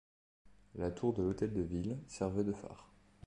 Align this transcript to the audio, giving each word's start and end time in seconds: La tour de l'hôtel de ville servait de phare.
La 0.77 0.89
tour 0.89 1.13
de 1.13 1.21
l'hôtel 1.21 1.53
de 1.53 1.61
ville 1.61 1.99
servait 2.07 2.43
de 2.43 2.53
phare. 2.53 2.89